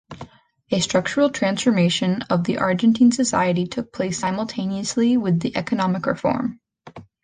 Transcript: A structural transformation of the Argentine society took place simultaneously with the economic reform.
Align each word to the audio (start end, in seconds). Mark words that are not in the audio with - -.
A 0.71 0.79
structural 0.79 1.29
transformation 1.29 2.23
of 2.23 2.43
the 2.43 2.57
Argentine 2.57 3.11
society 3.11 3.67
took 3.67 3.93
place 3.93 4.17
simultaneously 4.17 5.15
with 5.15 5.39
the 5.41 5.55
economic 5.55 6.07
reform. 6.07 6.59